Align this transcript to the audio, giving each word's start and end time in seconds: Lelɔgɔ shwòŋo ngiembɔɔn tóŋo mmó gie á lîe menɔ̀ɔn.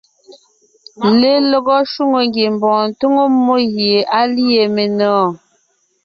Lelɔgɔ 1.19 1.75
shwòŋo 1.91 2.19
ngiembɔɔn 2.27 2.85
tóŋo 2.99 3.23
mmó 3.35 3.55
gie 3.73 3.99
á 4.19 4.21
lîe 4.35 4.63
menɔ̀ɔn. 4.75 5.29